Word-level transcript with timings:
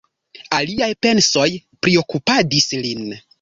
Aliaj 0.59 0.87
pensoj 1.07 1.45
priokupadis 1.87 2.73
lin. 2.87 3.07